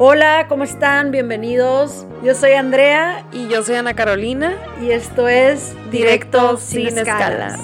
Hola, 0.00 0.46
¿cómo 0.48 0.62
están? 0.62 1.10
Bienvenidos. 1.10 2.06
Yo 2.22 2.32
soy 2.32 2.52
Andrea 2.52 3.26
y 3.32 3.48
yo 3.48 3.64
soy 3.64 3.74
Ana 3.74 3.94
Carolina 3.94 4.56
y 4.80 4.92
esto 4.92 5.26
es 5.26 5.74
Directo, 5.90 6.56
sin, 6.56 6.86
escalas. 6.86 7.58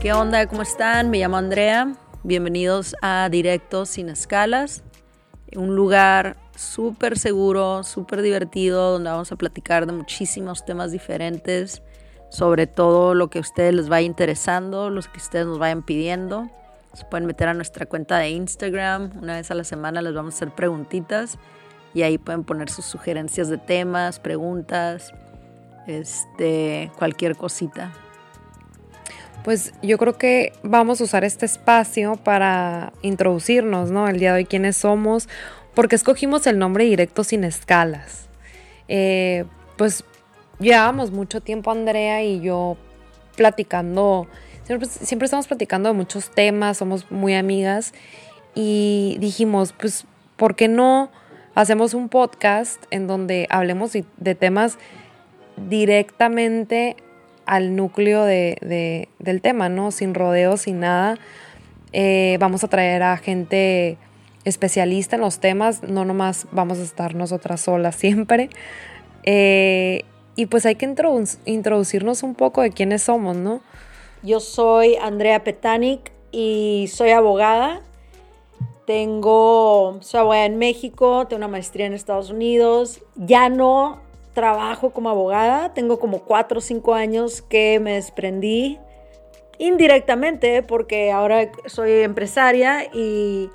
¿Qué 0.00 0.12
onda? 0.12 0.48
¿Cómo 0.48 0.62
están? 0.62 1.08
Me 1.08 1.20
llamo 1.20 1.36
Andrea. 1.36 1.92
Bienvenidos 2.24 2.96
a 3.00 3.28
Directo 3.30 3.86
sin 3.86 4.08
escalas, 4.08 4.82
un 5.54 5.76
lugar 5.76 6.36
súper 6.56 7.16
seguro, 7.16 7.84
súper 7.84 8.22
divertido, 8.22 8.90
donde 8.94 9.08
vamos 9.08 9.30
a 9.30 9.36
platicar 9.36 9.86
de 9.86 9.92
muchísimos 9.92 10.64
temas 10.64 10.90
diferentes 10.90 11.80
sobre 12.32 12.66
todo 12.66 13.14
lo 13.14 13.28
que 13.28 13.36
a 13.36 13.40
ustedes 13.42 13.74
les 13.74 13.90
vaya 13.90 14.06
interesando, 14.06 14.88
los 14.88 15.06
que 15.06 15.18
ustedes 15.18 15.44
nos 15.44 15.58
vayan 15.58 15.82
pidiendo. 15.82 16.48
Se 16.94 17.04
pueden 17.04 17.26
meter 17.26 17.48
a 17.48 17.54
nuestra 17.54 17.84
cuenta 17.84 18.16
de 18.16 18.30
Instagram, 18.30 19.12
una 19.20 19.36
vez 19.36 19.50
a 19.50 19.54
la 19.54 19.64
semana 19.64 20.00
les 20.00 20.14
vamos 20.14 20.32
a 20.32 20.36
hacer 20.36 20.50
preguntitas 20.50 21.36
y 21.92 22.02
ahí 22.02 22.16
pueden 22.16 22.44
poner 22.44 22.70
sus 22.70 22.86
sugerencias 22.86 23.50
de 23.50 23.58
temas, 23.58 24.18
preguntas, 24.18 25.12
este, 25.86 26.90
cualquier 26.98 27.36
cosita. 27.36 27.92
Pues 29.44 29.74
yo 29.82 29.98
creo 29.98 30.16
que 30.16 30.54
vamos 30.62 31.02
a 31.02 31.04
usar 31.04 31.24
este 31.24 31.44
espacio 31.44 32.16
para 32.16 32.94
introducirnos, 33.02 33.90
¿no? 33.90 34.08
El 34.08 34.18
día 34.18 34.32
de 34.32 34.38
hoy 34.38 34.44
quiénes 34.46 34.78
somos, 34.78 35.28
porque 35.74 35.96
escogimos 35.96 36.46
el 36.46 36.58
nombre 36.58 36.84
directo 36.84 37.24
sin 37.24 37.44
escalas. 37.44 38.26
Eh, 38.88 39.44
pues 39.76 40.02
llevábamos 40.62 41.10
mucho 41.10 41.40
tiempo 41.40 41.70
Andrea 41.70 42.22
y 42.22 42.40
yo 42.40 42.76
platicando, 43.36 44.26
siempre, 44.64 45.24
estamos 45.24 45.46
platicando 45.46 45.88
de 45.88 45.94
muchos 45.94 46.30
temas, 46.30 46.78
somos 46.78 47.10
muy 47.10 47.34
amigas 47.34 47.92
y 48.54 49.16
dijimos, 49.20 49.72
pues, 49.72 50.06
¿por 50.36 50.54
qué 50.54 50.68
no 50.68 51.10
hacemos 51.54 51.94
un 51.94 52.08
podcast 52.08 52.82
en 52.90 53.06
donde 53.06 53.46
hablemos 53.50 53.92
de 53.92 54.34
temas 54.34 54.78
directamente 55.68 56.96
al 57.46 57.76
núcleo 57.76 58.24
de, 58.24 59.08
del 59.18 59.40
tema, 59.40 59.68
¿no? 59.68 59.90
Sin 59.90 60.14
rodeos, 60.14 60.62
sin 60.62 60.80
nada. 60.80 61.18
Eh, 61.92 62.36
vamos 62.40 62.64
a 62.64 62.68
traer 62.68 63.02
a 63.02 63.16
gente 63.16 63.98
especialista 64.44 65.16
en 65.16 65.22
los 65.22 65.38
temas, 65.40 65.82
no 65.82 66.04
nomás 66.04 66.46
vamos 66.52 66.78
a 66.78 66.82
estar 66.82 67.14
nosotras 67.14 67.60
solas 67.60 67.96
siempre. 67.96 68.48
Eh, 69.24 70.04
y 70.34 70.46
pues 70.46 70.66
hay 70.66 70.76
que 70.76 70.86
introducirnos 71.44 72.22
un 72.22 72.34
poco 72.34 72.62
de 72.62 72.70
quiénes 72.70 73.02
somos, 73.02 73.36
¿no? 73.36 73.60
Yo 74.22 74.40
soy 74.40 74.96
Andrea 74.96 75.44
Petanic 75.44 76.12
y 76.30 76.88
soy 76.92 77.10
abogada. 77.10 77.82
Tengo, 78.86 79.98
soy 80.00 80.20
abogada 80.20 80.44
en 80.46 80.58
México, 80.58 81.26
tengo 81.28 81.38
una 81.38 81.48
maestría 81.48 81.86
en 81.86 81.92
Estados 81.92 82.30
Unidos. 82.30 83.00
Ya 83.16 83.48
no 83.48 84.00
trabajo 84.32 84.90
como 84.90 85.10
abogada, 85.10 85.74
tengo 85.74 85.98
como 85.98 86.20
cuatro 86.20 86.58
o 86.58 86.60
cinco 86.62 86.94
años 86.94 87.42
que 87.42 87.80
me 87.80 87.94
desprendí 87.94 88.78
indirectamente 89.58 90.62
porque 90.62 91.12
ahora 91.12 91.50
soy 91.66 92.00
empresaria 92.00 92.84
y 92.92 93.50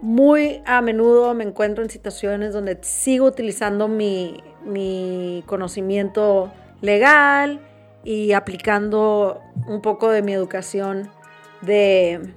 muy 0.00 0.62
a 0.64 0.80
menudo 0.80 1.34
me 1.34 1.44
encuentro 1.44 1.82
en 1.82 1.90
situaciones 1.90 2.52
donde 2.52 2.78
sigo 2.82 3.26
utilizando 3.26 3.88
mi, 3.88 4.42
conocimiento 5.46 6.52
legal 6.80 7.60
y 8.04 8.32
aplicando 8.32 9.40
un 9.66 9.80
poco 9.80 10.10
de 10.10 10.22
mi 10.22 10.32
educación 10.32 11.10
de, 11.60 12.34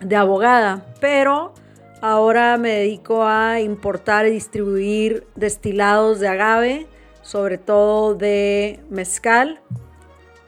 de 0.00 0.16
abogada, 0.16 0.86
pero 1.00 1.52
ahora 2.00 2.56
me 2.58 2.70
dedico 2.70 3.24
a 3.24 3.60
importar 3.60 4.26
y 4.26 4.30
distribuir 4.30 5.26
destilados 5.34 6.20
de 6.20 6.28
agave, 6.28 6.86
sobre 7.22 7.58
todo 7.58 8.14
de 8.14 8.80
mezcal. 8.90 9.60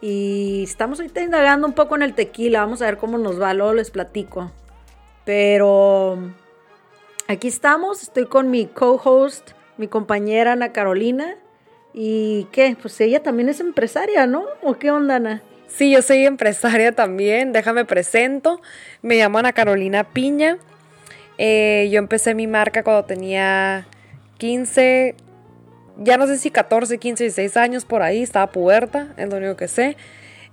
Y 0.01 0.63
estamos 0.63 1.01
ahorita 1.01 1.23
indagando 1.23 1.67
un 1.67 1.73
poco 1.73 1.97
en 1.97 2.03
el 2.03 2.15
tequila, 2.15 2.61
vamos 2.61 2.83
a 2.83 2.85
ver 2.85 2.99
cómo 2.99 3.19
nos 3.19 3.41
va, 3.41 3.55
luego 3.55 3.73
les 3.75 3.91
platico. 3.91 4.53
Pero 5.25 6.19
aquí 7.27 7.49
estamos, 7.49 8.03
estoy 8.03 8.27
con 8.27 8.51
mi 8.51 8.67
co-host, 8.67 9.56
mi 9.77 9.89
compañera 9.89 10.53
Ana 10.53 10.73
Carolina. 10.73 11.37
¿Y 11.95 12.47
qué? 12.53 12.77
Pues 12.81 13.01
ella 13.01 13.23
también 13.23 13.49
es 13.49 13.61
empresaria, 13.61 14.27
¿no? 14.27 14.45
¿O 14.63 14.75
qué 14.75 14.91
onda, 14.91 15.17
Ana? 15.17 15.43
Sí, 15.67 15.91
yo 15.91 16.03
soy 16.03 16.25
empresaria 16.25 16.93
también, 16.93 17.53
déjame 17.53 17.85
presento. 17.85 18.61
Me 19.03 19.17
llamo 19.17 19.39
Ana 19.39 19.53
Carolina 19.53 20.05
Piña. 20.05 20.59
Eh, 21.39 21.89
yo 21.91 21.99
empecé 21.99 22.35
mi 22.35 22.47
marca 22.47 22.83
cuando 22.83 23.05
tenía 23.05 23.87
15, 24.39 25.15
ya 25.99 26.17
no 26.17 26.27
sé 26.27 26.39
si 26.39 26.51
14, 26.51 26.99
15, 26.99 27.25
16 27.25 27.57
años 27.57 27.85
por 27.85 28.03
ahí, 28.03 28.23
estaba 28.23 28.51
puerta, 28.53 29.09
es 29.17 29.29
lo 29.29 29.37
único 29.37 29.57
que 29.57 29.69
sé. 29.69 29.97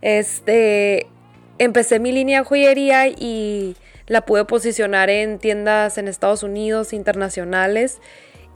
Este, 0.01 1.07
empecé 1.57 1.99
mi 1.99 2.11
línea 2.11 2.39
de 2.39 2.45
joyería 2.45 3.07
y 3.07 3.75
la 4.07 4.25
pude 4.25 4.45
posicionar 4.45 5.09
en 5.09 5.39
tiendas 5.39 5.97
en 5.97 6.07
Estados 6.07 6.43
Unidos, 6.43 6.91
internacionales, 6.93 7.99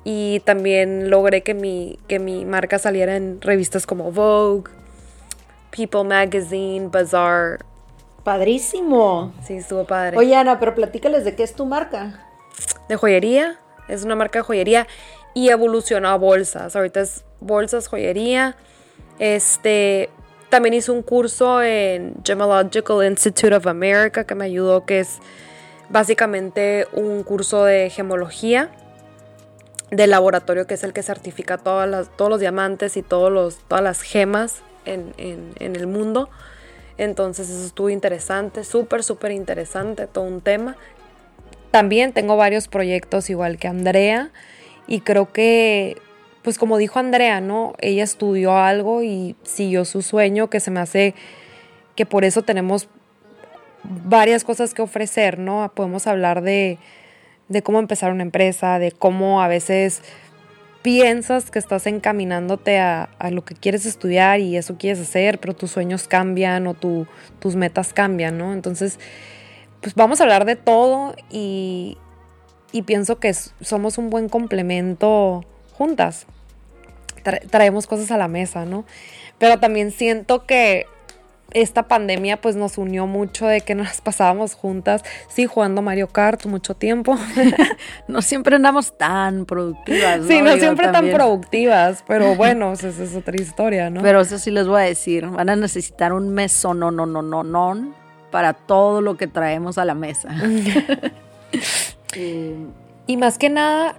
y 0.10 0.40
también 0.46 1.10
logré 1.10 1.44
que 1.44 1.54
mi, 1.54 2.00
que 2.08 2.18
mi 2.18 2.46
marca 2.46 2.80
saliera 2.80 3.18
en 3.18 3.42
revistas 3.42 3.86
como 3.86 4.10
Vogue, 4.10 4.72
People 5.70 6.06
Magazine, 6.06 6.88
Bazaar. 6.88 7.66
Padrísimo. 8.24 9.34
Sí, 9.44 9.58
estuvo 9.58 9.84
padre. 9.84 10.16
Oye, 10.16 10.34
Ana, 10.34 10.62
pero 10.62 10.76
platícales 10.76 11.26
de 11.26 11.36
qué 11.36 11.44
es 11.44 11.54
tu 11.54 11.66
marca. 11.66 12.26
De 12.88 12.96
joyería. 12.96 13.60
Es 13.90 14.06
una 14.06 14.16
marca 14.16 14.40
de 14.40 14.44
joyería 14.44 14.88
y 15.34 15.50
evolucionó 15.50 16.08
a 16.08 16.16
bolsas. 16.16 16.78
Ahorita 16.78 17.02
es 17.02 17.26
bolsas, 17.42 17.90
joyería. 17.90 18.56
Este, 19.20 20.10
también 20.48 20.74
hice 20.74 20.94
un 20.94 21.04
curso 21.04 21.62
en 21.62 22.14
Gemological 22.24 23.06
Institute 23.06 23.54
of 23.54 23.68
America 23.68 24.24
que 24.24 24.36
me 24.36 24.46
ayudó, 24.46 24.86
que 24.86 25.02
es 25.02 25.20
básicamente 25.90 26.88
un 26.94 27.24
curso 27.24 27.66
de 27.66 27.90
gemología 27.90 28.72
del 29.92 30.12
laboratorio 30.12 30.68
que 30.68 30.74
es 30.74 30.84
el 30.84 30.94
que 30.94 31.04
certifica 31.04 31.58
todos 31.58 32.10
los 32.18 32.40
diamantes 32.40 32.98
y 32.98 33.02
todos 33.02 33.32
los, 33.32 33.58
todas 33.68 33.84
las 33.84 34.02
gemas 34.02 34.62
en, 34.86 35.14
el 35.60 35.88
mundo. 35.88 36.30
Entonces 36.98 37.50
eso 37.50 37.66
estuvo 37.66 37.90
interesante, 37.90 38.64
súper, 38.64 39.04
súper 39.04 39.32
interesante, 39.32 40.08
todo 40.08 40.24
un 40.24 40.42
tema. 40.42 40.76
También 41.72 42.14
tengo 42.14 42.38
varios 42.38 42.68
proyectos 42.68 43.30
igual 43.30 43.58
que 43.58 43.68
Andrea 43.68 44.32
y 44.88 45.02
creo 45.02 45.32
que 45.32 45.98
pues 46.42 46.58
como 46.58 46.78
dijo 46.78 46.98
Andrea, 46.98 47.42
¿no? 47.42 47.74
Ella 47.80 48.04
estudió 48.04 48.58
algo 48.58 49.04
y 49.04 49.36
siguió 49.44 49.84
su 49.84 50.02
sueño, 50.02 50.50
que 50.50 50.62
se 50.62 50.72
me 50.72 50.80
hace 50.80 51.14
que 51.96 52.06
por 52.06 52.24
eso 52.24 52.42
tenemos 52.42 52.88
varias 53.84 54.46
cosas 54.46 54.74
que 54.74 54.82
ofrecer, 54.82 55.40
¿no? 55.40 55.70
Podemos 55.76 56.08
hablar 56.08 56.42
de, 56.42 56.78
cómo 57.64 57.80
empezar 57.80 58.12
una 58.12 58.24
empresa, 58.24 58.80
de 58.80 58.92
cómo 58.92 59.42
a 59.42 59.48
veces 59.48 60.02
piensas 60.82 61.52
que 61.52 61.60
estás 61.60 61.88
encaminándote 61.88 62.80
a, 62.80 63.10
lo 63.32 63.44
que 63.44 63.56
quieres 63.56 63.86
estudiar 63.86 64.40
y 64.40 64.58
eso 64.58 64.78
quieres 64.78 65.00
hacer, 65.02 65.40
pero 65.40 65.56
tus 65.56 65.72
sueños 65.72 66.08
cambian 66.08 66.68
o 66.68 66.74
tus 66.74 67.56
metas 67.56 67.94
cambian, 67.94 68.38
¿no? 68.38 68.54
Entonces, 68.54 69.00
pues 69.82 69.96
vamos 69.96 70.20
a 70.20 70.24
hablar 70.24 70.46
de 70.46 70.56
todo 70.56 71.16
y 71.30 71.98
pienso 72.86 73.20
que 73.20 73.34
somos 73.34 73.98
un 73.98 74.10
buen 74.10 74.30
complemento 74.30 75.44
juntas 75.74 76.28
traemos 77.50 77.88
cosas 77.88 78.12
a 78.12 78.18
la 78.18 78.28
mesa, 78.28 78.66
¿no? 78.66 78.86
Pero 79.38 79.60
también 79.60 79.92
siento 79.92 80.46
que 80.46 80.86
esta 81.54 81.88
pandemia 81.88 82.42
pues 82.42 82.56
nos 82.56 82.78
unió 82.78 83.08
mucho 83.08 83.48
de 83.48 83.62
que 83.62 83.76
nos 83.76 84.02
pasábamos 84.02 84.54
juntas, 84.54 85.04
sí, 85.30 85.46
jugando 85.46 85.82
Mario 85.82 86.08
Kart 86.08 86.46
mucho 86.46 86.74
tiempo. 86.76 87.18
no 88.08 88.22
siempre 88.22 88.56
andamos 88.56 88.98
tan 88.98 89.46
productivas. 89.46 90.20
¿no? 90.20 90.28
Sí, 90.28 90.42
no 90.42 90.58
siempre 90.58 90.90
tan 90.90 91.10
productivas, 91.10 92.04
pero 92.08 92.36
bueno, 92.38 92.74
esa 92.74 92.90
es 92.90 93.16
otra 93.16 93.36
historia, 93.40 93.90
¿no? 93.90 94.02
Pero 94.02 94.22
eso 94.22 94.38
sí 94.40 94.52
les 94.52 94.68
voy 94.68 94.82
a 94.82 94.86
decir, 94.86 95.26
van 95.28 95.50
a 95.50 95.56
necesitar 95.56 96.14
un 96.14 96.30
meso 96.30 96.74
no, 96.74 96.92
no, 96.92 97.06
no, 97.06 97.22
no, 97.22 97.44
no, 97.44 97.94
para 98.32 98.54
todo 98.54 99.02
lo 99.02 99.18
que 99.18 99.28
traemos 99.28 99.78
a 99.78 99.86
la 99.86 99.94
mesa. 99.96 100.30
y 103.08 103.18
más 103.18 103.38
que 103.38 103.50
nada, 103.50 103.96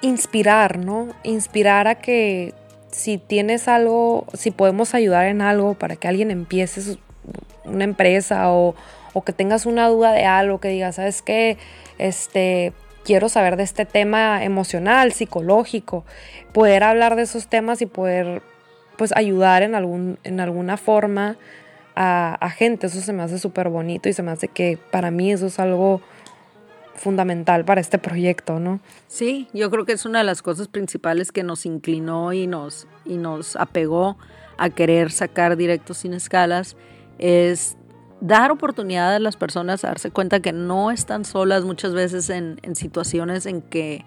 inspirar, 0.00 0.78
¿no? 0.78 1.08
Inspirar 1.22 1.88
a 1.88 1.96
que 1.96 2.54
si 2.90 3.18
tienes 3.18 3.68
algo, 3.68 4.26
si 4.34 4.50
podemos 4.50 4.94
ayudar 4.94 5.26
en 5.26 5.42
algo 5.42 5.74
para 5.74 5.96
que 5.96 6.08
alguien 6.08 6.30
empiece 6.30 6.98
una 7.64 7.84
empresa 7.84 8.50
o, 8.50 8.74
que 9.26 9.32
tengas 9.32 9.66
una 9.66 9.88
duda 9.88 10.12
de 10.12 10.24
algo, 10.26 10.60
que 10.60 10.68
digas, 10.68 10.94
¿sabes 10.94 11.22
qué? 11.22 11.58
Este, 11.98 12.72
quiero 13.04 13.28
saber 13.28 13.56
de 13.56 13.64
este 13.64 13.84
tema 13.84 14.44
emocional, 14.44 15.10
psicológico, 15.10 16.04
poder 16.52 16.84
hablar 16.84 17.16
de 17.16 17.22
esos 17.22 17.48
temas 17.48 17.82
y 17.82 17.86
poder 17.86 18.42
pues 18.96 19.12
ayudar 19.16 19.64
en, 19.64 19.74
algún, 19.74 20.20
en 20.22 20.38
alguna 20.38 20.76
forma 20.76 21.36
a, 21.96 22.34
a 22.34 22.50
gente, 22.50 22.86
eso 22.86 23.00
se 23.00 23.12
me 23.12 23.24
hace 23.24 23.40
súper 23.40 23.70
bonito 23.70 24.08
y 24.08 24.12
se 24.12 24.22
me 24.22 24.30
hace 24.30 24.46
que 24.46 24.78
para 24.92 25.10
mí 25.10 25.32
eso 25.32 25.46
es 25.46 25.58
algo 25.58 26.00
fundamental 26.98 27.64
para 27.64 27.80
este 27.80 27.98
proyecto, 27.98 28.58
¿no? 28.60 28.80
Sí, 29.06 29.48
yo 29.52 29.70
creo 29.70 29.84
que 29.84 29.92
es 29.92 30.04
una 30.04 30.18
de 30.18 30.24
las 30.24 30.42
cosas 30.42 30.68
principales 30.68 31.32
que 31.32 31.42
nos 31.42 31.64
inclinó 31.64 32.32
y 32.32 32.46
nos, 32.46 32.86
y 33.04 33.16
nos 33.16 33.56
apegó 33.56 34.18
a 34.58 34.70
querer 34.70 35.10
sacar 35.10 35.56
directos 35.56 35.98
sin 35.98 36.12
escalas, 36.12 36.76
es 37.18 37.76
dar 38.20 38.50
oportunidad 38.50 39.14
a 39.14 39.18
las 39.20 39.36
personas 39.36 39.84
a 39.84 39.88
darse 39.88 40.10
cuenta 40.10 40.40
que 40.40 40.52
no 40.52 40.90
están 40.90 41.24
solas 41.24 41.64
muchas 41.64 41.94
veces 41.94 42.28
en, 42.30 42.58
en 42.62 42.74
situaciones 42.74 43.46
en 43.46 43.62
que 43.62 44.04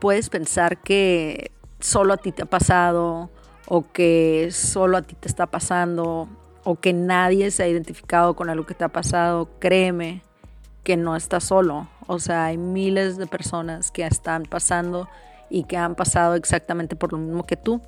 puedes 0.00 0.30
pensar 0.30 0.78
que 0.78 1.52
solo 1.80 2.14
a 2.14 2.16
ti 2.16 2.32
te 2.32 2.42
ha 2.42 2.46
pasado 2.46 3.30
o 3.68 3.90
que 3.92 4.48
solo 4.50 4.96
a 4.96 5.02
ti 5.02 5.14
te 5.14 5.28
está 5.28 5.46
pasando 5.46 6.28
o 6.64 6.76
que 6.76 6.92
nadie 6.92 7.50
se 7.50 7.62
ha 7.62 7.68
identificado 7.68 8.34
con 8.34 8.48
algo 8.48 8.64
que 8.66 8.74
te 8.74 8.84
ha 8.84 8.88
pasado, 8.88 9.48
créeme 9.58 10.22
que 10.82 10.96
no 10.96 11.16
estás 11.16 11.44
solo. 11.44 11.88
O 12.06 12.18
sea, 12.18 12.46
hay 12.46 12.58
miles 12.58 13.16
de 13.16 13.26
personas 13.26 13.90
que 13.90 14.04
están 14.04 14.44
pasando 14.44 15.08
y 15.48 15.64
que 15.64 15.76
han 15.76 15.94
pasado 15.94 16.34
exactamente 16.34 16.96
por 16.96 17.12
lo 17.12 17.18
mismo 17.18 17.44
que 17.44 17.56
tú. 17.56 17.80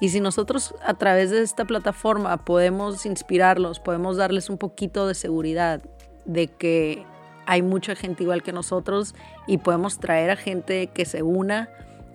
Y 0.00 0.10
si 0.10 0.20
nosotros 0.20 0.74
a 0.84 0.94
través 0.94 1.30
de 1.30 1.42
esta 1.42 1.64
plataforma 1.64 2.44
podemos 2.44 3.04
inspirarlos, 3.04 3.80
podemos 3.80 4.16
darles 4.16 4.48
un 4.48 4.58
poquito 4.58 5.08
de 5.08 5.14
seguridad 5.14 5.82
de 6.24 6.46
que 6.46 7.04
hay 7.46 7.62
mucha 7.62 7.96
gente 7.96 8.22
igual 8.22 8.42
que 8.42 8.52
nosotros 8.52 9.14
y 9.46 9.58
podemos 9.58 9.98
traer 9.98 10.30
a 10.30 10.36
gente 10.36 10.88
que 10.88 11.04
se 11.04 11.22
una 11.22 11.70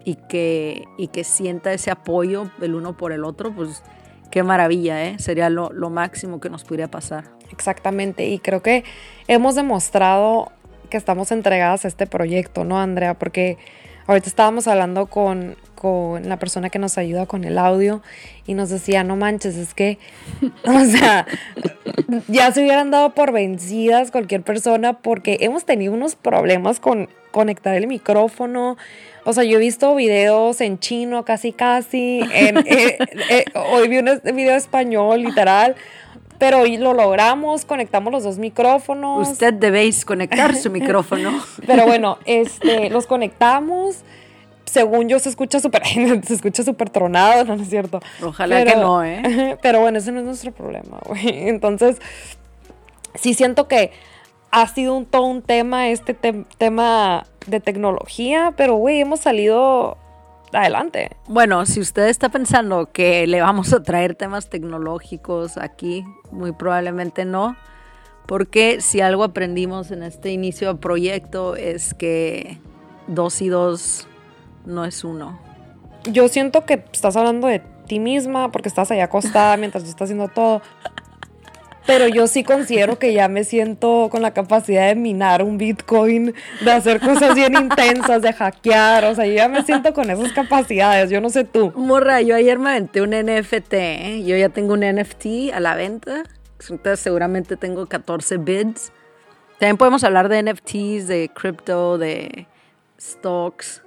y 0.06 0.16
que, 0.16 0.86
y 0.98 1.08
que 1.08 1.24
sienta 1.24 1.74
ese 1.74 1.92
apoyo 1.92 2.50
el 2.62 2.76
uno 2.76 2.96
por 2.96 3.12
el 3.12 3.26
otro, 3.26 3.54
pues 3.54 3.84
qué 4.34 4.42
maravilla, 4.42 5.06
¿eh? 5.06 5.20
Sería 5.20 5.52
lo, 5.52 5.72
lo 5.72 5.92
máximo 5.92 6.40
que 6.40 6.50
nos 6.50 6.64
pudiera 6.64 6.90
pasar. 6.90 7.26
Exactamente, 7.52 8.26
y 8.26 8.40
creo 8.40 8.64
que 8.64 8.84
hemos 9.28 9.54
demostrado 9.54 10.52
que 10.90 10.98
estamos 10.98 11.32
entregadas 11.32 11.86
a 11.86 11.88
este 11.88 12.08
proyecto, 12.08 12.64
¿no, 12.64 12.80
Andrea? 12.80 13.14
Porque 13.14 13.60
ahorita 14.08 14.28
estábamos 14.28 14.68
hablando 14.68 15.06
con, 15.06 15.56
con 15.76 16.28
la 16.28 16.40
persona 16.40 16.72
que 16.72 16.80
nos 16.80 16.98
ayuda 16.98 17.28
con 17.28 17.44
el 17.44 17.60
audio 17.60 18.02
y 18.48 18.56
nos 18.56 18.70
decía, 18.70 19.04
no 19.04 19.16
manches, 19.18 19.56
es 19.56 19.76
que, 19.76 20.00
o 20.66 20.84
sea, 20.86 21.28
ya 22.28 22.52
se 22.52 22.62
hubieran 22.62 22.90
dado 22.90 23.14
por 23.14 23.34
vencidas 23.34 24.10
cualquier 24.10 24.42
persona 24.42 24.94
porque 24.94 25.38
hemos 25.42 25.64
tenido 25.66 25.94
unos 25.94 26.16
problemas 26.16 26.80
con 26.80 27.08
conectar 27.34 27.76
el 27.76 27.88
micrófono. 27.88 28.78
O 29.26 29.34
sea, 29.34 29.44
yo 29.44 29.58
he 29.58 29.60
visto 29.60 29.94
videos 29.96 30.62
en 30.62 30.80
chino 30.80 31.26
casi 31.26 31.52
casi, 31.52 32.22
en, 32.34 32.60
eh, 32.60 32.98
eh, 33.30 33.46
hoy 33.72 33.88
vi 33.90 33.98
un 33.98 34.22
video 34.36 34.56
español 34.56 35.24
literal, 35.24 35.76
pero 36.38 36.60
hoy 36.60 36.78
lo 36.78 36.94
logramos, 36.94 37.66
conectamos 37.66 38.14
los 38.14 38.24
dos 38.24 38.38
micrófonos. 38.38 39.28
Usted 39.30 39.54
debéis 39.54 40.06
conectar 40.06 40.56
su 40.56 40.70
micrófono. 40.70 41.32
Pero 41.66 41.86
bueno, 41.86 42.18
este, 42.26 42.90
los 42.90 43.08
conectamos. 43.08 44.04
Según 44.66 45.08
yo 45.08 45.20
se 45.20 45.30
escucha 45.30 45.60
súper, 45.60 45.84
se 46.26 46.34
escucha 46.34 46.64
súper 46.64 46.90
tronado, 46.90 47.46
no, 47.46 47.56
no 47.56 47.64
es 47.64 47.70
cierto. 47.70 48.02
Ojalá 48.22 48.58
Pero- 48.58 48.72
que 48.72 48.78
no, 48.78 49.04
¿eh? 49.04 49.58
Pero 49.62 49.80
bueno, 49.80 50.00
ese 50.00 50.12
no 50.12 50.20
es 50.20 50.26
nuestro 50.26 50.52
problema, 50.52 51.00
güey. 51.06 51.48
Entonces, 51.48 51.98
sí 53.16 53.34
siento 53.34 53.68
que 53.70 53.92
ha 54.56 54.68
sido 54.68 54.96
un, 54.96 55.06
todo 55.08 55.24
un 55.26 55.42
tema, 55.42 55.90
este 55.90 56.16
tem- 56.16 56.46
tema 56.60 57.26
de 57.48 57.60
tecnología, 57.60 58.54
pero 58.56 58.76
güey, 58.76 59.02
hemos 59.02 59.20
salido 59.20 59.98
adelante. 60.54 61.10
Bueno, 61.28 61.66
si 61.66 61.80
usted 61.80 62.08
está 62.08 62.30
pensando 62.30 62.92
que 62.92 63.26
le 63.26 63.42
vamos 63.42 63.74
a 63.74 63.82
traer 63.82 64.14
temas 64.14 64.50
tecnológicos 64.50 65.58
aquí, 65.58 66.06
muy 66.32 66.52
probablemente 66.52 67.26
no, 67.26 67.56
porque 68.28 68.80
si 68.80 69.02
algo 69.02 69.24
aprendimos 69.24 69.90
en 69.90 70.04
este 70.04 70.30
inicio 70.32 70.74
de 70.74 70.80
proyecto 70.80 71.56
es 71.56 71.96
que 71.96 72.60
dos 73.08 73.42
y 73.42 73.50
dos 73.50 74.08
no 74.66 74.86
es 74.86 75.04
uno. 75.04 75.40
Yo 76.04 76.28
siento 76.28 76.64
que 76.66 76.86
estás 76.94 77.18
hablando 77.18 77.48
de 77.48 77.64
ti 77.88 78.00
misma 78.00 78.52
porque 78.52 78.70
estás 78.70 78.92
allá 78.92 79.06
acostada 79.06 79.58
mientras 79.58 79.84
tú 79.84 79.90
estás 79.90 80.06
haciendo 80.06 80.28
todo. 80.28 80.62
Pero 81.86 82.08
yo 82.08 82.28
sí 82.28 82.44
considero 82.44 82.98
que 82.98 83.14
ya 83.14 83.28
me 83.28 83.44
siento 83.44 84.08
con 84.10 84.22
la 84.22 84.34
capacidad 84.34 84.88
de 84.88 84.96
minar 84.96 85.44
un 85.44 85.58
Bitcoin, 85.58 86.34
de 86.62 86.72
hacer 86.72 87.02
cosas 87.02 87.36
bien 87.36 87.56
intensas, 87.56 88.22
de 88.22 88.32
hackear. 88.32 89.06
O 89.06 89.16
sea, 89.16 89.26
yo 89.26 89.34
ya 89.34 89.50
me 89.50 89.64
siento 89.64 89.94
con 89.94 90.10
esas 90.10 90.32
capacidades. 90.32 91.10
Yo 91.10 91.20
no 91.20 91.30
sé 91.30 91.44
tú. 91.44 91.74
Morra, 91.76 92.22
yo 92.22 92.36
ayer 92.36 92.58
me 92.58 92.70
aventé 92.70 93.02
un 93.02 93.12
NFT, 93.12 93.74
¿eh? 93.74 94.24
yo 94.26 94.38
ya 94.38 94.50
tengo 94.50 94.74
un 94.74 94.82
NFT 94.82 95.54
a 95.54 95.60
la 95.60 95.76
venta, 95.76 96.24
entonces 96.70 97.00
seguramente 97.02 97.58
tengo 97.58 97.86
14 97.86 98.38
bids. 98.38 98.94
También 99.60 99.78
podemos 99.78 100.04
hablar 100.04 100.30
de 100.30 100.42
NFTs, 100.44 101.08
de 101.08 101.30
crypto, 101.34 101.98
de 101.98 102.48
stocks, 103.00 103.82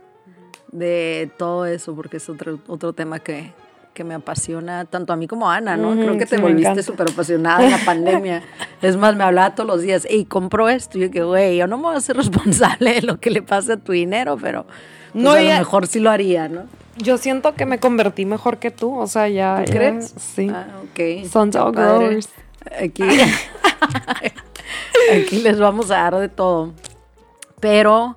de 0.71 1.31
todo 1.39 1.67
eso, 1.67 1.95
porque 1.95 2.19
es 2.19 2.29
otro, 2.29 2.61
otro 2.67 2.93
tema 2.93 3.19
que, 3.19 3.53
que 3.97 4.05
me 4.05 4.15
apasiona 4.15 4.85
tanto 4.85 5.15
a 5.15 5.17
mí 5.17 5.27
como 5.27 5.51
a 5.51 5.57
Ana, 5.57 5.77
¿no? 5.77 5.93
Creo 5.95 6.19
que 6.19 6.27
te 6.27 6.37
volviste 6.37 6.83
súper 6.83 7.11
apasionada 7.11 7.65
en 7.65 7.71
la 7.73 7.79
pandemia. 7.79 8.43
Es 8.83 8.95
más, 8.97 9.17
me 9.17 9.25
hablaba 9.25 9.55
todos 9.55 9.67
los 9.67 9.81
días, 9.81 10.07
hey, 10.09 10.27
compro 10.27 10.69
esto. 10.69 10.99
Y 10.99 11.01
yo 11.01 11.11
que, 11.11 11.23
güey, 11.23 11.57
yo 11.57 11.67
no 11.67 11.79
me 11.79 11.85
voy 11.85 11.97
a 11.97 12.01
ser 12.01 12.17
responsable 12.17 12.93
de 12.95 13.03
lo 13.03 13.19
que 13.19 13.31
le 13.31 13.41
pase 13.41 13.73
a 13.73 13.77
tu 13.79 13.93
dinero, 13.93 14.37
pero 14.41 14.67
pues, 15.13 15.25
No, 15.25 15.33
a 15.33 15.41
ya- 15.43 15.55
lo 15.55 15.59
mejor 15.61 15.87
sí 15.87 15.99
lo 15.99 16.11
haría, 16.11 16.47
¿no? 16.49 16.65
Yo 16.99 17.17
siento 17.17 17.55
que 17.55 17.65
me 17.67 17.79
convertí 17.81 18.27
mejor 18.27 18.59
que 18.59 18.71
tú. 18.71 18.95
O 18.99 19.07
sea, 19.07 19.29
ya. 19.29 19.63
¿Tú 19.65 19.73
ya- 19.73 19.79
crees? 19.79 20.15
sí. 20.19 20.51
Ah, 20.53 20.67
ok. 20.83 21.27
Padre. 21.73 21.73
growers. 21.73 22.29
Aquí, 22.83 23.03
aquí 25.13 25.39
les 25.41 25.59
vamos 25.59 25.91
a 25.91 25.97
dar 25.97 26.17
de 26.17 26.29
todo. 26.29 26.73
Pero 27.61 28.17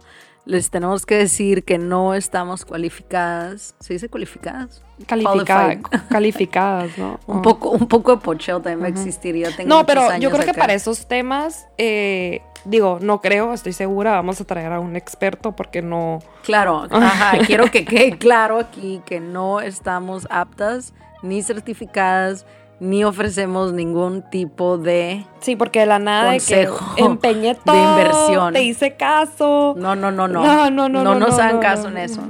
les 0.49 0.71
tenemos 0.71 1.05
que 1.05 1.15
decir 1.15 1.63
que 1.63 1.77
no 1.77 2.15
estamos 2.15 2.65
cualificadas. 2.65 3.75
¿Se 3.79 3.93
dice 3.93 4.09
cualificadas? 4.09 4.81
Calificada- 5.05 5.77
Qualified. 5.79 5.99
calificadas, 6.09 6.97
¿no? 6.97 7.19
Un 7.27 7.43
poco, 7.43 7.69
un 7.69 7.87
poco 7.87 8.11
de 8.15 8.17
pocheo 8.17 8.59
también 8.59 8.81
va 8.81 8.85
a 8.87 8.89
existir. 8.89 9.35
Yo 9.35 9.55
tengo 9.55 9.69
No, 9.69 9.85
pero 9.85 10.17
yo 10.17 10.31
creo 10.31 10.45
que 10.45 10.53
para 10.55 10.73
esos 10.73 11.07
temas, 11.07 11.67
eh, 11.77 12.41
digo, 12.65 12.97
no 12.99 13.21
creo, 13.21 13.53
estoy 13.53 13.73
segura, 13.73 14.11
vamos 14.13 14.41
a 14.41 14.45
traer 14.45 14.71
a 14.73 14.79
un 14.79 14.95
experto 14.95 15.55
porque 15.55 15.83
no. 15.83 16.17
Claro, 16.43 16.87
ajá, 16.91 17.37
quiero 17.45 17.69
que 17.69 17.85
quede 17.85 18.17
claro 18.17 18.57
aquí 18.57 19.01
que 19.05 19.19
no 19.19 19.61
estamos 19.61 20.27
aptas 20.31 20.93
ni 21.21 21.43
certificadas 21.43 22.45
ni 22.79 23.03
ofrecemos 23.03 23.73
ningún 23.73 24.21
tipo 24.29 24.77
de 24.77 25.25
Sí, 25.41 25.55
porque 25.55 25.81
de 25.81 25.85
la 25.85 25.99
nada 25.99 26.31
Consejo 26.31 26.85
de 26.91 26.95
que 26.95 27.03
empeñé 27.03 27.47
de 27.49 27.59
todo, 27.65 27.75
inversión. 27.99 28.53
te 28.53 28.63
hice 28.63 28.95
caso. 28.95 29.75
No, 29.77 29.95
no, 29.95 30.11
no, 30.11 30.27
no. 30.27 30.43
No, 30.43 30.69
no, 30.69 30.89
no, 30.89 31.03
no, 31.03 31.15
nos 31.15 31.29
no, 31.29 31.35
hagan 31.35 31.55
no, 31.55 31.61
caso 31.61 31.83
no. 31.83 31.97
en 31.97 31.97
eso. 31.97 32.21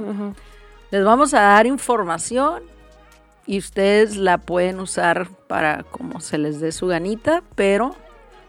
Les 0.90 1.04
vamos 1.04 1.34
a 1.34 1.40
dar 1.40 1.66
información 1.66 2.62
y 3.46 3.58
ustedes 3.58 4.16
la 4.16 4.38
pueden 4.38 4.80
usar 4.80 5.28
para 5.46 5.84
como 5.84 6.20
se 6.20 6.38
les 6.38 6.60
dé 6.60 6.72
su 6.72 6.86
ganita, 6.88 7.42
pero 7.54 7.94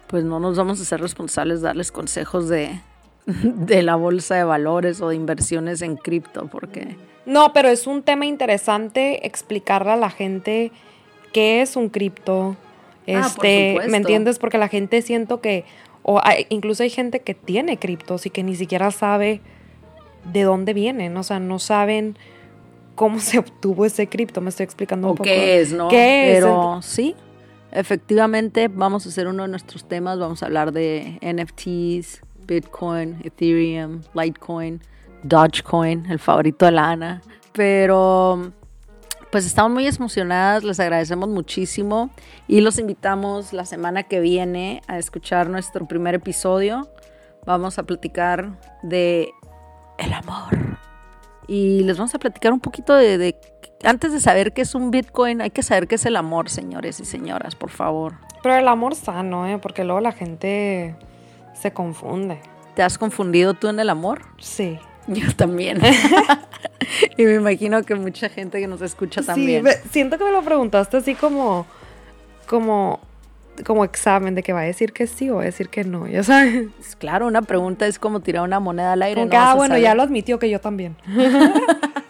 pues 0.08 0.24
no 0.24 0.39
nos 0.39 0.58
vamos 0.58 0.81
a 0.81 0.86
ser 0.86 1.01
responsables 1.01 1.62
de 1.62 1.67
darles 1.67 1.91
consejos 1.91 2.50
de, 2.50 2.81
de 3.25 3.84
la 3.84 3.96
bolsa 3.96 4.36
de 4.36 4.43
valores 4.43 5.01
o 5.01 5.10
de 5.10 5.15
inversiones 5.15 5.81
en 5.81 5.96
cripto, 5.98 6.48
porque 6.48 6.98
No, 7.25 7.53
pero 7.53 7.70
es 7.70 7.88
un 7.88 8.03
tema 8.03 8.25
interesante 8.25 9.25
explicarle 9.25 9.91
a 9.91 9.96
la 9.96 10.10
gente 10.10 10.72
qué 11.33 11.61
es 11.61 11.75
un 11.75 11.89
cripto. 11.89 12.55
Ah, 13.07 13.25
Este. 13.27 13.77
¿me 13.89 13.97
entiendes? 13.97 14.38
Porque 14.39 14.57
la 14.57 14.67
gente 14.67 15.01
siento 15.01 15.41
que, 15.41 15.65
o 16.03 16.19
hay- 16.23 16.45
incluso 16.50 16.83
hay 16.83 16.89
gente 16.89 17.19
que 17.21 17.33
tiene 17.33 17.77
criptos 17.77 18.25
y 18.25 18.29
que 18.29 18.43
ni 18.43 18.55
siquiera 18.55 18.91
sabe 18.91 19.41
de 20.31 20.43
dónde 20.43 20.73
vienen, 20.73 21.17
o 21.17 21.23
sea, 21.23 21.39
no 21.39 21.57
saben 21.59 22.15
cómo 22.95 23.19
se 23.19 23.39
obtuvo 23.39 23.85
ese 23.85 24.07
cripto. 24.07 24.39
Me 24.41 24.50
estoy 24.50 24.63
explicando 24.65 25.07
un 25.07 25.13
o 25.13 25.15
poco. 25.15 25.23
qué 25.23 25.59
es, 25.59 25.73
¿no? 25.73 25.88
¿Qué 25.88 26.31
es? 26.33 26.38
Pero 26.43 26.79
sí, 26.83 27.15
efectivamente 27.71 28.67
vamos 28.67 29.05
a 29.05 29.09
hacer 29.09 29.27
uno 29.27 29.43
de 29.43 29.50
nuestros 29.50 29.85
temas, 29.88 30.19
vamos 30.19 30.43
a 30.43 30.45
hablar 30.45 30.71
de 30.71 31.17
NFTs, 31.21 32.21
Bitcoin, 32.45 33.17
Ethereum, 33.23 34.01
Litecoin, 34.13 34.81
Dogecoin, 35.23 36.05
el 36.09 36.19
favorito 36.19 36.65
de 36.65 36.71
la 36.71 36.91
Ana. 36.91 37.21
Pero 37.53 38.51
pues 39.31 39.45
estamos 39.45 39.71
muy 39.71 39.88
emocionadas, 39.88 40.63
les 40.63 40.79
agradecemos 40.79 41.29
muchísimo 41.29 42.09
y 42.47 42.61
los 42.61 42.77
invitamos 42.79 43.53
la 43.53 43.65
semana 43.65 44.03
que 44.03 44.19
viene 44.19 44.81
a 44.88 44.97
escuchar 44.97 45.50
nuestro 45.50 45.88
primer 45.88 46.15
episodio. 46.15 46.89
Vamos 47.45 47.79
a 47.79 47.83
platicar 47.83 48.59
de 48.83 49.29
el 49.97 50.13
amor. 50.13 50.77
Y 51.47 51.83
les 51.83 51.97
vamos 51.97 52.13
a 52.15 52.19
platicar 52.19 52.53
un 52.53 52.59
poquito 52.59 52.93
de, 52.93 53.17
de- 53.17 53.35
antes 53.83 54.11
de 54.11 54.19
saber 54.19 54.53
qué 54.53 54.61
es 54.61 54.75
un 54.75 54.91
Bitcoin, 54.91 55.41
hay 55.41 55.50
que 55.50 55.63
saber 55.63 55.88
qué 55.88 55.95
es 55.95 56.05
el 56.05 56.15
amor, 56.15 56.50
señores 56.50 57.00
y 57.00 57.05
señoras, 57.05 57.55
por 57.55 57.71
favor. 57.71 58.13
Pero 58.43 58.55
el 58.55 58.67
amor 58.67 58.95
sano, 58.95 59.47
¿eh? 59.47 59.57
Porque 59.57 59.83
luego 59.83 60.01
la 60.01 60.11
gente 60.11 60.95
se 61.53 61.71
confunde. 61.73 62.39
¿Te 62.75 62.83
has 62.83 62.97
confundido 62.97 63.53
tú 63.53 63.67
en 63.69 63.79
el 63.79 63.89
amor? 63.89 64.21
Sí. 64.39 64.77
Yo 65.07 65.33
también. 65.35 65.79
y 67.17 67.25
me 67.25 67.36
imagino 67.36 67.83
que 67.83 67.95
mucha 67.95 68.29
gente 68.29 68.60
que 68.60 68.67
nos 68.67 68.81
escucha 68.81 69.21
también. 69.21 69.65
Sí, 69.65 69.89
siento 69.91 70.17
que 70.17 70.24
me 70.24 70.31
lo 70.31 70.41
preguntaste 70.41 70.98
así 70.98 71.15
como, 71.15 71.65
como 72.48 73.00
como 73.65 73.83
examen 73.83 74.33
de 74.33 74.41
que 74.43 74.53
va 74.53 74.62
a 74.62 74.63
decir 74.63 74.91
que 74.91 75.05
sí 75.05 75.29
o 75.29 75.36
va 75.36 75.41
a 75.41 75.45
decir 75.45 75.69
que 75.69 75.83
no, 75.83 76.07
ya 76.07 76.24
sabes. 76.24 76.69
Claro, 76.98 77.27
una 77.27 77.41
pregunta 77.41 77.86
es 77.86 78.00
como 78.00 78.21
tirar 78.21 78.43
una 78.43 78.60
moneda 78.60 78.93
al 78.93 79.01
aire. 79.03 79.21
Como 79.21 79.25
no 79.25 79.31
que, 79.31 79.38
vas 79.38 79.50
ah, 79.50 79.55
bueno, 79.55 79.74
saber. 79.74 79.83
ya 79.83 79.93
lo 79.93 80.03
admitió 80.03 80.39
que 80.39 80.50
yo 80.50 80.60
también. 80.60 80.95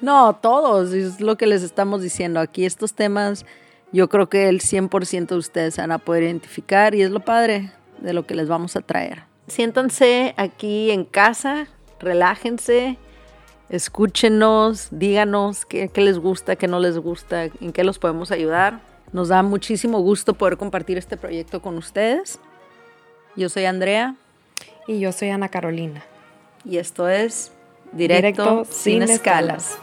No, 0.00 0.36
todos, 0.36 0.92
es 0.92 1.20
lo 1.20 1.36
que 1.36 1.46
les 1.46 1.62
estamos 1.62 2.02
diciendo. 2.02 2.40
Aquí 2.40 2.66
estos 2.66 2.94
temas, 2.94 3.46
yo 3.92 4.08
creo 4.08 4.28
que 4.28 4.48
el 4.48 4.60
100% 4.60 5.28
de 5.28 5.36
ustedes 5.36 5.74
se 5.74 5.80
van 5.80 5.92
a 5.92 5.98
poder 5.98 6.24
identificar 6.24 6.94
y 6.94 7.02
es 7.02 7.10
lo 7.10 7.20
padre 7.20 7.72
de 7.98 8.12
lo 8.12 8.26
que 8.26 8.34
les 8.34 8.48
vamos 8.48 8.76
a 8.76 8.82
traer. 8.82 9.22
Siéntanse 9.48 10.34
aquí 10.36 10.90
en 10.90 11.04
casa, 11.04 11.66
relájense, 11.98 12.98
escúchenos, 13.68 14.88
díganos 14.90 15.64
qué, 15.66 15.88
qué 15.88 16.00
les 16.00 16.18
gusta, 16.18 16.56
qué 16.56 16.68
no 16.68 16.80
les 16.80 16.98
gusta, 16.98 17.44
en 17.44 17.72
qué 17.72 17.84
los 17.84 17.98
podemos 17.98 18.30
ayudar. 18.30 18.80
Nos 19.12 19.28
da 19.28 19.42
muchísimo 19.42 20.00
gusto 20.00 20.34
poder 20.34 20.56
compartir 20.56 20.98
este 20.98 21.16
proyecto 21.16 21.62
con 21.62 21.76
ustedes. 21.78 22.40
Yo 23.36 23.48
soy 23.48 23.66
Andrea 23.66 24.16
Y 24.86 24.98
yo 24.98 25.12
soy 25.12 25.28
Ana 25.28 25.48
Carolina. 25.48 26.04
y 26.64 26.78
esto 26.78 27.08
es 27.08 27.52
Directo, 27.92 28.64
sin, 28.68 29.02
escalas. 29.02 29.78